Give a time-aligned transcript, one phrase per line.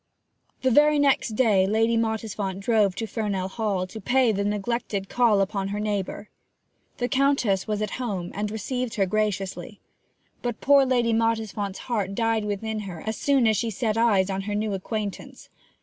[0.63, 5.41] The very next day Lady Mottisfont drove to Fernell Hall to pay the neglected call
[5.41, 6.27] upon her neighbour.
[6.97, 9.79] The Countess was at home, and received her graciously.
[10.41, 14.41] But poor Lady Mottisfont's heart died within her as soon as she set eyes on
[14.49, 15.49] her new acquaintance.